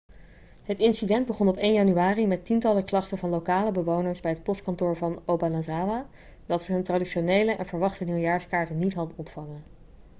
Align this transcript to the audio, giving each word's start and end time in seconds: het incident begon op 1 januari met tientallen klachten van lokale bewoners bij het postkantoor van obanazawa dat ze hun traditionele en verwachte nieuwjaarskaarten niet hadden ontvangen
het 0.63 0.79
incident 0.79 1.25
begon 1.25 1.47
op 1.47 1.57
1 1.57 1.73
januari 1.73 2.27
met 2.27 2.45
tientallen 2.45 2.85
klachten 2.85 3.17
van 3.17 3.29
lokale 3.29 3.71
bewoners 3.71 4.19
bij 4.19 4.31
het 4.31 4.43
postkantoor 4.43 4.95
van 4.97 5.21
obanazawa 5.25 6.07
dat 6.45 6.63
ze 6.63 6.71
hun 6.73 6.83
traditionele 6.83 7.51
en 7.51 7.65
verwachte 7.65 8.03
nieuwjaarskaarten 8.03 8.77
niet 8.79 8.93
hadden 8.93 9.17
ontvangen 9.17 9.63